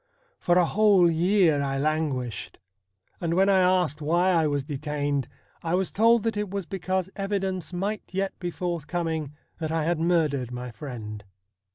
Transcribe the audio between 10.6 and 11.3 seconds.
friend.